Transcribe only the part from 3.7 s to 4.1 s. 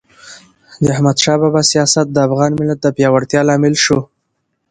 سو.